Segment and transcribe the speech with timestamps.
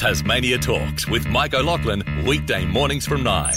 [0.00, 3.52] Tasmania Talks with Mike O'Loughlin, weekday mornings from 9.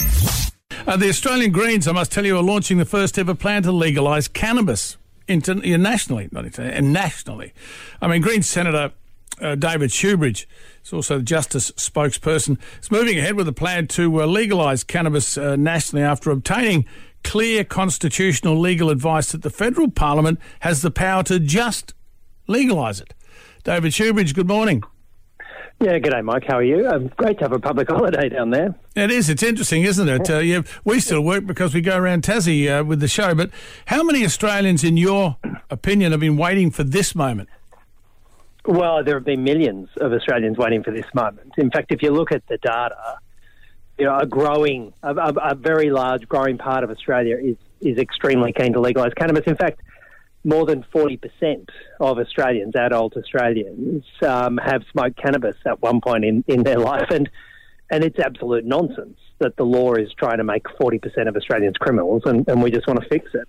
[0.85, 3.71] Uh, the Australian Greens, I must tell you, are launching the first ever plan to
[3.71, 4.97] legalise cannabis
[5.29, 7.53] internationally, not internationally, nationally.
[8.01, 8.91] I mean, Greens Senator
[9.39, 10.45] uh, David Shoebridge
[10.83, 12.57] is also the Justice spokesperson.
[12.81, 16.83] Is moving ahead with a plan to uh, legalise cannabis uh, nationally after obtaining
[17.23, 21.93] clear constitutional legal advice that the federal parliament has the power to just
[22.47, 23.13] legalise it.
[23.63, 24.83] David Shoebridge, good morning.
[25.79, 26.45] Yeah, good day, Mike.
[26.47, 26.87] How are you?
[26.87, 28.73] Um, great to have a public holiday down there.
[28.95, 29.29] It is.
[29.29, 30.29] It's interesting, isn't it?
[30.29, 33.35] Uh, yeah, we still work because we go around Tassie uh, with the show.
[33.35, 33.51] But
[33.87, 35.37] how many Australians, in your
[35.69, 37.49] opinion, have been waiting for this moment?
[38.65, 41.51] Well, there have been millions of Australians waiting for this moment.
[41.57, 43.17] In fact, if you look at the data,
[43.97, 47.97] you know, a growing, a, a, a very large growing part of Australia is is
[47.97, 49.43] extremely keen to legalise cannabis.
[49.45, 49.81] In fact,
[50.43, 56.43] more than 40% of Australians, adult Australians, um, have smoked cannabis at one point in,
[56.47, 57.09] in their life.
[57.09, 57.29] And,
[57.89, 62.23] and it's absolute nonsense that the law is trying to make 40% of Australians criminals,
[62.25, 63.47] and, and we just want to fix it.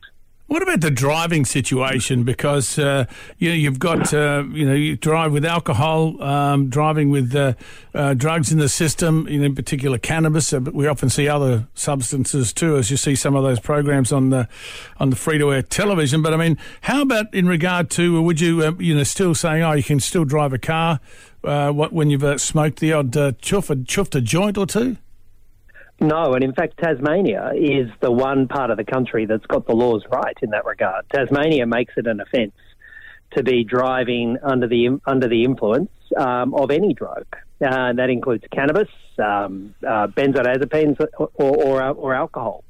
[0.55, 2.22] What about the driving situation?
[2.22, 3.06] Because uh,
[3.38, 7.55] you know you've got uh, you know you drive with alcohol, um, driving with uh,
[7.92, 10.52] uh drugs in the system, you know, in particular cannabis.
[10.52, 14.12] Uh, but we often see other substances too, as you see some of those programs
[14.12, 14.46] on the
[14.98, 16.22] on the free to air television.
[16.22, 19.64] But I mean, how about in regard to would you uh, you know still saying
[19.64, 21.00] oh you can still drive a car
[21.42, 24.98] what when you've smoked the odd chuff chuffed a joint or two?
[26.00, 29.74] No, and in fact, Tasmania is the one part of the country that's got the
[29.74, 31.06] laws right in that regard.
[31.10, 32.54] Tasmania makes it an offence
[33.36, 37.24] to be driving under the under the influence um, of any drug.
[37.64, 42.64] Uh, that includes cannabis, um, uh, benzodiazepines, or, or, or alcohol.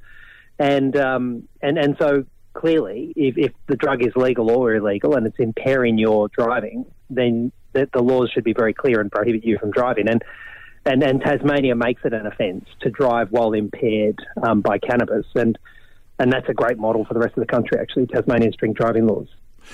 [0.59, 5.27] And um, and and so clearly, if, if the drug is legal or illegal and
[5.27, 9.59] it's impairing your driving, then the, the laws should be very clear and prohibit you
[9.59, 10.09] from driving.
[10.09, 10.23] And
[10.87, 15.59] and, and Tasmania makes it an offence to drive while impaired um, by cannabis, and
[16.19, 17.79] and that's a great model for the rest of the country.
[17.81, 19.29] Actually, Tasmania's drink driving laws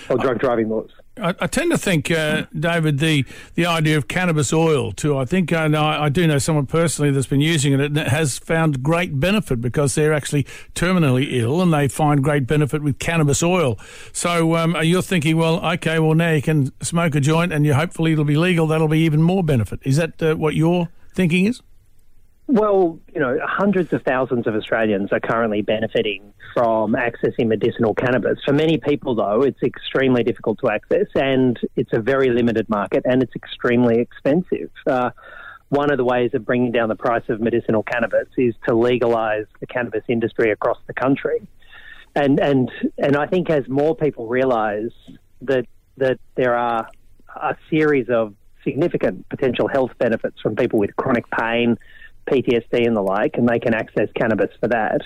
[0.08, 0.90] or drug driving laws.
[1.20, 3.24] I, I tend to think, uh, David, the
[3.54, 5.18] the idea of cannabis oil too.
[5.18, 8.08] I think uh, I, I, do know someone personally that's been using it and it
[8.08, 12.98] has found great benefit because they're actually terminally ill and they find great benefit with
[12.98, 13.78] cannabis oil.
[14.12, 17.74] So um, you're thinking, well, okay, well now you can smoke a joint and you
[17.74, 18.66] hopefully it'll be legal.
[18.66, 19.80] That'll be even more benefit.
[19.82, 20.88] Is that uh, what you're
[21.20, 21.60] thinking is?
[22.46, 28.38] Well, you know, hundreds of thousands of Australians are currently benefiting from accessing medicinal cannabis.
[28.44, 33.04] For many people, though, it's extremely difficult to access and it's a very limited market
[33.04, 34.70] and it's extremely expensive.
[34.84, 35.10] Uh,
[35.68, 39.46] one of the ways of bringing down the price of medicinal cannabis is to legalise
[39.60, 41.46] the cannabis industry across the country.
[42.16, 44.92] And, and, and I think as more people realise
[45.42, 45.66] that,
[45.98, 46.88] that there are
[47.36, 51.76] a series of significant potential health benefits from people with chronic pain,
[52.28, 55.00] PTSD, and the like, and they can access cannabis for that.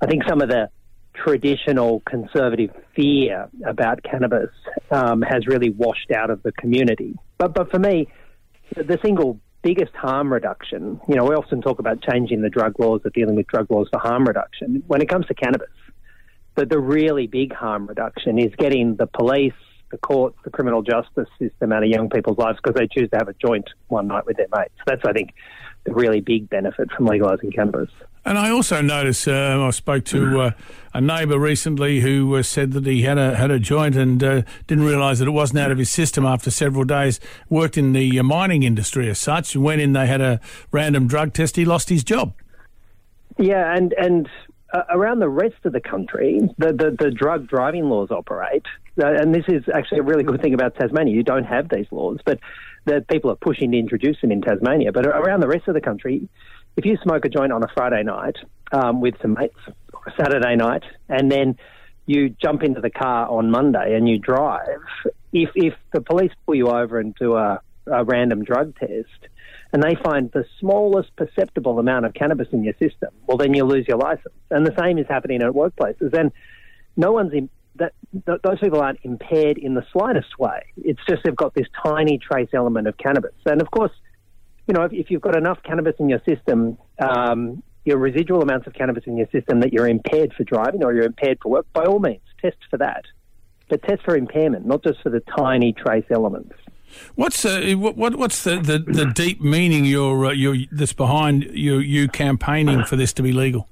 [0.00, 0.70] I think some of the
[1.14, 4.50] traditional conservative fear about cannabis
[4.90, 7.14] um, has really washed out of the community.
[7.38, 8.08] But but for me,
[8.74, 13.00] the single biggest harm reduction, you know, we often talk about changing the drug laws
[13.04, 14.82] or dealing with drug laws for harm reduction.
[14.86, 15.68] When it comes to cannabis,
[16.54, 19.52] the, the really big harm reduction is getting the police,
[19.96, 23.16] the courts, the criminal justice system out of young people's lives because they choose to
[23.16, 24.74] have a joint one night with their mates.
[24.86, 25.34] That's, I think,
[25.84, 27.90] the really big benefit from legalising cannabis.
[28.24, 30.50] And I also noticed, uh, I spoke to uh,
[30.92, 34.42] a neighbour recently who uh, said that he had a had a joint and uh,
[34.66, 37.20] didn't realise that it wasn't out of his system after several days.
[37.48, 39.92] Worked in the uh, mining industry as such, and went in.
[39.92, 40.40] They had a
[40.72, 41.54] random drug test.
[41.54, 42.34] He lost his job.
[43.38, 44.28] Yeah, and and
[44.76, 48.64] uh, around the rest of the country, the, the, the drug driving laws operate.
[49.02, 51.14] Uh, and this is actually a really good thing about Tasmania.
[51.14, 52.38] You don't have these laws, but
[52.84, 54.92] the people are pushing to introduce them in Tasmania.
[54.92, 56.28] But around the rest of the country,
[56.76, 58.36] if you smoke a joint on a Friday night
[58.72, 59.58] um, with some mates,
[59.92, 61.56] or a Saturday night, and then
[62.06, 64.80] you jump into the car on Monday and you drive,
[65.32, 69.28] if, if the police pull you over and do a, a random drug test,
[69.72, 73.64] and they find the smallest perceptible amount of cannabis in your system, well, then you
[73.64, 74.34] lose your license.
[74.50, 76.16] And the same is happening at workplaces.
[76.16, 76.32] And
[76.96, 77.92] no one's in, that
[78.26, 80.62] th- those people aren't impaired in the slightest way.
[80.76, 83.34] It's just they've got this tiny trace element of cannabis.
[83.44, 83.92] And of course,
[84.66, 88.66] you know, if, if you've got enough cannabis in your system, um, your residual amounts
[88.66, 91.66] of cannabis in your system that you're impaired for driving or you're impaired for work,
[91.72, 93.04] by all means, test for that.
[93.68, 96.54] But test for impairment, not just for the tiny trace elements.
[97.14, 101.78] What's uh, what, what's the, the, the, deep meaning you're, uh, you're, that's behind you,
[101.78, 103.68] you campaigning for this to be legal?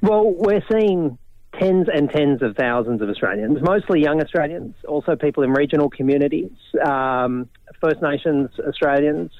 [0.00, 1.18] Well, we're seeing
[1.58, 6.50] tens and tens of thousands of Australians, mostly young Australians, also people in regional communities,
[6.84, 7.48] um,
[7.80, 9.30] First Nations Australians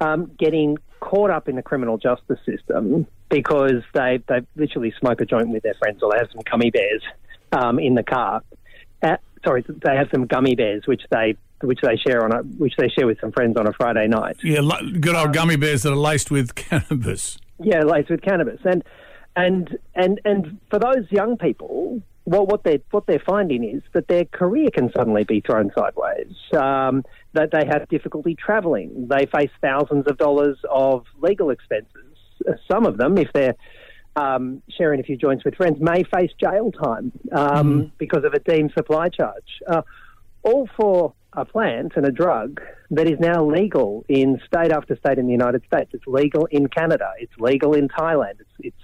[0.00, 5.24] um, getting caught up in the criminal justice system because they they literally smoke a
[5.24, 7.02] joint with their friends or they have some gummy bears
[7.52, 8.42] um, in the car.
[9.02, 12.74] Uh, sorry, they have some gummy bears which they which they share on a, which
[12.78, 14.36] they share with some friends on a Friday night.
[14.42, 14.60] Yeah,
[15.00, 17.38] good old gummy bears that are laced with cannabis.
[17.58, 18.82] Yeah, laced with cannabis, and
[19.36, 24.08] and and and for those young people, what what they what they're finding is that
[24.08, 26.34] their career can suddenly be thrown sideways.
[26.56, 29.06] Um, that they have difficulty travelling.
[29.08, 32.16] They face thousands of dollars of legal expenses.
[32.48, 33.54] Uh, some of them, if they're
[34.16, 37.90] um, sharing a few joints with friends, may face jail time um, mm.
[37.98, 39.60] because of a deemed supply charge.
[39.68, 39.82] Uh,
[40.42, 42.60] all for a plant and a drug
[42.90, 45.90] that is now legal in state after state in the United States.
[45.92, 47.10] It's legal in Canada.
[47.18, 48.40] It's legal in Thailand.
[48.40, 48.76] It's,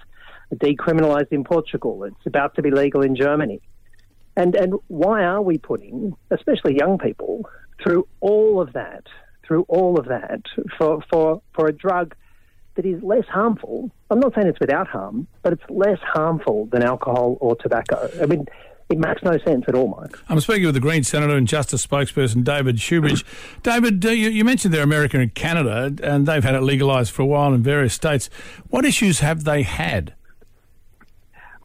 [0.51, 2.03] it's decriminalised in Portugal.
[2.03, 3.61] It's about to be legal in Germany.
[4.35, 7.49] And and why are we putting, especially young people,
[7.83, 9.03] through all of that,
[9.45, 10.41] through all of that,
[10.77, 12.15] for for for a drug
[12.75, 13.91] that is less harmful?
[14.11, 18.09] I'm not saying it's without harm, but it's less harmful than alcohol or tobacco.
[18.21, 18.45] I mean,
[18.89, 20.17] it makes no sense at all, Mike.
[20.29, 23.23] I'm speaking with the Green Senator and Justice spokesperson David Shoebridge.
[23.63, 27.21] David, uh, you, you, mentioned there America and Canada, and they've had it legalised for
[27.21, 28.29] a while in various states.
[28.69, 30.13] What issues have they had?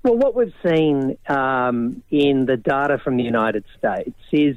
[0.03, 4.57] Well, what we've seen um, in the data from the United States is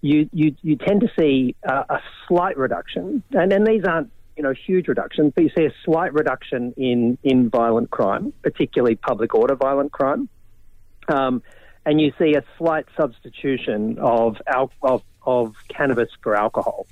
[0.00, 4.42] you you, you tend to see uh, a slight reduction, and, and these aren't you
[4.42, 9.34] know huge reductions, but you see a slight reduction in in violent crime, particularly public
[9.34, 10.30] order violent crime.
[11.08, 11.42] Um,
[11.90, 16.86] and you see a slight substitution of, al- of, of cannabis for alcohol.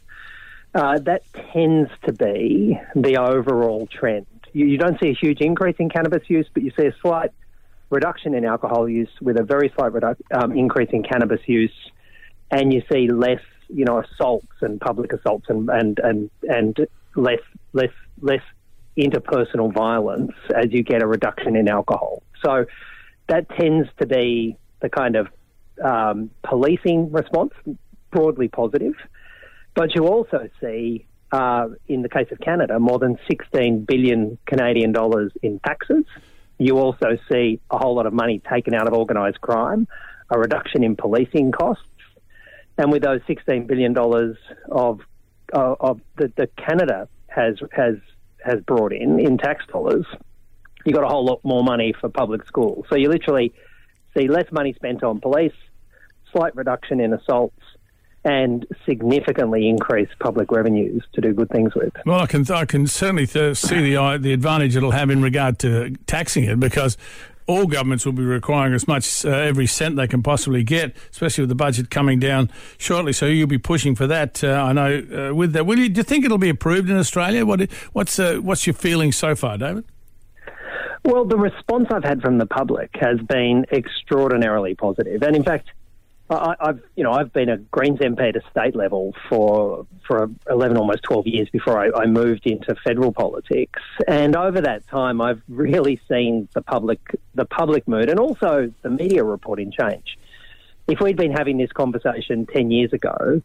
[0.75, 1.23] Uh, that
[1.53, 4.27] tends to be the overall trend.
[4.53, 7.31] You, you, don't see a huge increase in cannabis use, but you see a slight
[7.91, 11.73] reduction in alcohol use with a very slight redu- um, increase in cannabis use,
[12.51, 17.39] and you see less, you know, assaults and public assaults and and and, and less
[17.73, 18.43] less less
[18.97, 22.21] interpersonal violence as you get a reduction in alcohol.
[22.45, 22.67] So
[23.29, 25.29] that tends to be the kind of
[25.83, 27.53] um, policing response,
[28.11, 28.95] broadly positive.
[29.75, 34.93] But you also see, uh, in the case of Canada, more than 16 billion Canadian
[34.93, 36.05] dollars in taxes.
[36.59, 39.87] You also see a whole lot of money taken out of organised crime,
[40.31, 41.85] a reduction in policing costs,
[42.77, 44.37] and with those 16 billion dollars
[44.71, 45.01] of
[45.55, 47.97] uh, of the, the Canada has has
[48.45, 50.07] has brought in in tax dollars,
[50.85, 52.87] you got a whole lot more money for public schools.
[52.89, 53.53] So you literally
[54.17, 55.53] see less money spent on police,
[56.33, 57.61] slight reduction in assaults,
[58.25, 61.93] and significantly increase public revenues to do good things with.
[62.05, 65.23] Well, I can I can certainly th- see the uh, the advantage it'll have in
[65.23, 66.97] regard to taxing it because
[67.47, 71.43] all governments will be requiring as much uh, every cent they can possibly get, especially
[71.43, 73.13] with the budget coming down shortly.
[73.13, 74.45] So you'll be pushing for that.
[74.45, 75.31] Uh, I know.
[75.31, 75.89] Uh, with that, will you?
[75.89, 77.47] Do you think it'll be approved in Australia?
[77.47, 77.63] What
[77.93, 79.85] what's uh, what's your feeling so far, David?
[81.09, 85.71] Well, the response I've had from the public has been extraordinarily positive, and in fact,
[86.29, 90.31] I, have you know I've been a Greens MP at a state level for for
[90.51, 95.23] eleven almost twelve years before I, I, moved into federal politics, and over that time
[95.23, 97.01] I've really seen the public
[97.35, 100.19] the public mood and also the media reporting change.
[100.89, 103.41] If we'd been having this conversation ten years ago,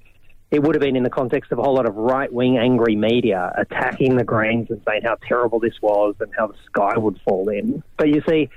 [0.53, 2.95] it would have been in the context of a whole lot of right wing angry
[2.95, 7.19] media attacking the Greens and saying how terrible this was and how the sky would
[7.27, 7.81] fall in.
[7.97, 8.49] But you see,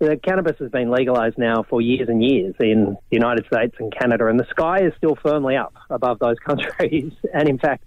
[0.00, 3.92] know, cannabis has been legalised now for years and years in the United States and
[3.94, 7.12] Canada, and the sky is still firmly up above those countries.
[7.34, 7.84] and in fact,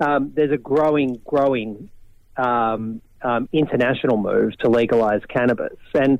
[0.00, 1.88] um, there's a growing, growing
[2.36, 5.78] um, um, international move to legalise cannabis.
[5.94, 6.18] And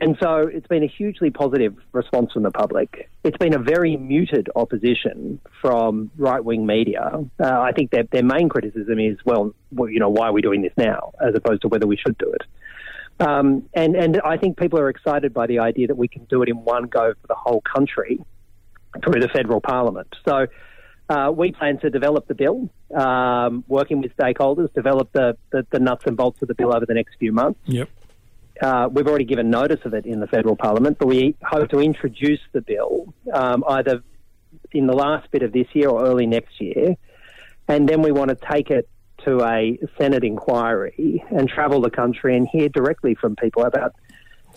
[0.00, 3.10] and so it's been a hugely positive response from the public.
[3.22, 7.22] It's been a very muted opposition from right wing media.
[7.38, 10.40] Uh, I think their, their main criticism is, well, well, you know, why are we
[10.40, 12.42] doing this now, as opposed to whether we should do it.
[13.26, 16.42] Um, and, and I think people are excited by the idea that we can do
[16.42, 18.18] it in one go for the whole country
[19.04, 20.08] through the federal parliament.
[20.26, 20.46] So
[21.10, 25.78] uh, we plan to develop the bill, um, working with stakeholders, develop the, the, the,
[25.78, 27.60] nuts and bolts of the bill over the next few months.
[27.66, 27.90] Yep.
[28.60, 31.80] Uh, we've already given notice of it in the federal parliament, but we hope to
[31.80, 34.02] introduce the bill um, either
[34.72, 36.94] in the last bit of this year or early next year,
[37.68, 38.88] and then we want to take it
[39.24, 43.94] to a Senate inquiry and travel the country and hear directly from people about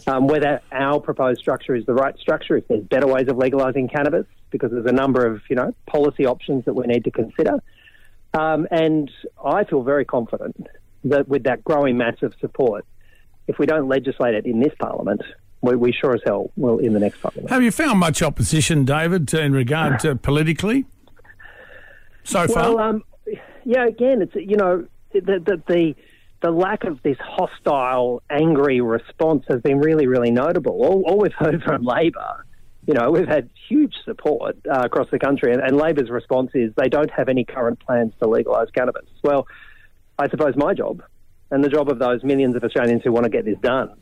[0.07, 3.91] um, whether our proposed structure is the right structure, if there's better ways of legalising
[3.91, 7.62] cannabis, because there's a number of you know policy options that we need to consider.
[8.33, 9.12] Um, and
[9.43, 10.67] I feel very confident
[11.05, 12.86] that with that growing mass of support,
[13.48, 15.22] if we don't legislate it in this parliament,
[15.62, 17.50] we, we sure as hell will in the next parliament.
[17.50, 20.86] Have you found much opposition, David, in regard to politically?
[22.24, 22.80] so far?
[22.80, 23.04] Um,
[23.66, 25.96] yeah, again, it's you know the, the the
[26.42, 30.74] the lack of this hostile, angry response has been really, really notable.
[30.74, 32.46] All, all we've heard from Labor,
[32.86, 36.74] you know, we've had huge support uh, across the country, and, and Labor's response is
[36.76, 39.06] they don't have any current plans to legalise cannabis.
[39.24, 39.48] Well,
[40.20, 41.02] I suppose my job
[41.52, 43.94] and the job of those millions of Australians who want to get this done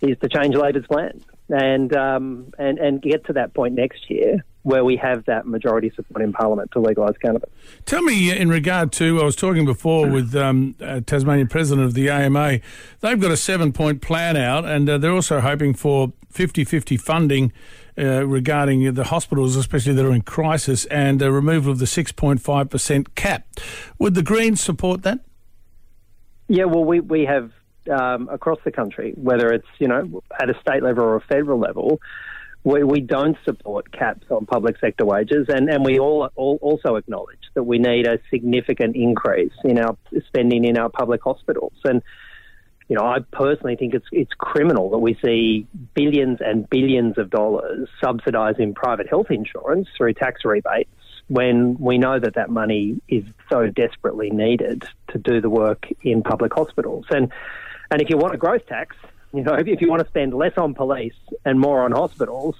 [0.00, 4.44] is to change Labor's plans and um, and and get to that point next year
[4.62, 7.48] where we have that majority support in Parliament to legalise cannabis.
[7.86, 11.86] Tell me, uh, in regard to, I was talking before with um, uh, Tasmanian president
[11.86, 12.60] of the AMA,
[13.00, 16.96] they've got a seven point plan out, and uh, they're also hoping for 50 50
[16.96, 17.52] funding.
[18.00, 23.06] Uh, regarding the hospitals, especially that are in crisis, and a removal of the 6.5%
[23.16, 23.44] cap.
[23.98, 25.18] Would the Greens support that?
[26.48, 27.50] Yeah, well, we, we have
[27.90, 31.58] um, across the country, whether it's you know at a state level or a federal
[31.58, 32.00] level,
[32.64, 36.96] we, we don't support caps on public sector wages, and, and we all, all also
[36.96, 41.74] acknowledge that we need a significant increase in our spending in our public hospitals.
[41.84, 42.02] And
[42.88, 47.28] you know, I personally think it's it's criminal that we see billions and billions of
[47.28, 50.90] dollars subsidising private health insurance through tax rebates
[51.28, 56.22] when we know that that money is so desperately needed to do the work in
[56.22, 57.06] public hospitals.
[57.10, 57.30] And
[57.90, 58.96] and if you want a growth tax,
[59.32, 62.54] you know, if, you want to spend less on police and more on hospitals,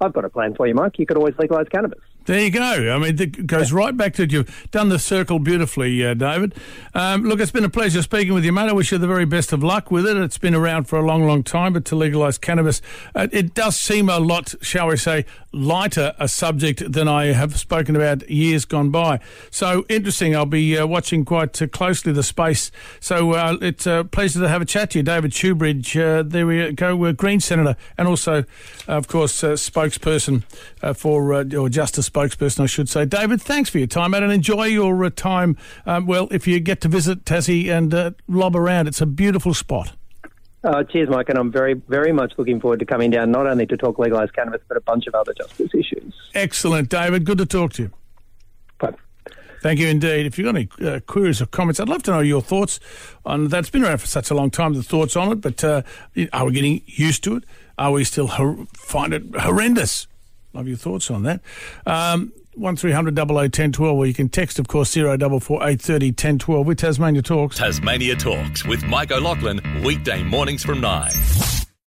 [0.00, 0.98] I've got a plan for you, Mike.
[0.98, 2.00] You could always legalise cannabis.
[2.26, 2.94] There you go.
[2.94, 6.54] I mean, it goes right back to you've done the circle beautifully, uh, David.
[6.92, 8.68] Um, look, it's been a pleasure speaking with you, mate.
[8.68, 10.14] I wish you the very best of luck with it.
[10.18, 12.82] It's been around for a long, long time, but to legalise cannabis,
[13.14, 17.58] uh, it does seem a lot, shall we say, lighter a subject than I have
[17.58, 19.20] spoken about years gone by.
[19.50, 20.36] So interesting.
[20.36, 22.70] I'll be uh, watching quite uh, closely the space.
[23.00, 25.98] So uh, it's a pleasure to have a chat to you, David Shoebridge.
[25.98, 26.94] Uh, there we go.
[26.94, 28.44] We're Green Senator and also,
[28.86, 30.42] of course, spokesperson
[30.94, 33.04] for or Justice spokesperson, I should say.
[33.04, 35.56] David, thanks for your time, mate, and enjoy your uh, time.
[35.86, 39.54] Um, well, if you get to visit Tassie and uh, lob around, it's a beautiful
[39.54, 39.92] spot.
[40.64, 43.64] Uh, cheers, Mike, and I'm very, very much looking forward to coming down not only
[43.66, 46.12] to talk legalised cannabis, but a bunch of other justice issues.
[46.34, 47.24] Excellent, David.
[47.24, 47.90] Good to talk to you.
[48.80, 48.94] Bye.
[49.62, 50.26] Thank you indeed.
[50.26, 52.80] If you've got any uh, queries or comments, I'd love to know your thoughts
[53.24, 53.60] on that.
[53.60, 55.82] It's been around for such a long time, the thoughts on it, but uh,
[56.32, 57.44] are we getting used to it?
[57.76, 60.08] Are we still hor- find it horrendous?
[60.58, 61.40] Love your thoughts on that.
[61.86, 67.58] Um, 1300 1012, or you can text, of course, 044 830 1012 with Tasmania Talks.
[67.58, 71.12] Tasmania Talks with Mike O'Loughlin, weekday mornings from 9.